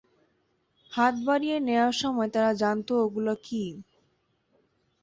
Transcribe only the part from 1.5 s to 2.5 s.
নেওয়ার সময়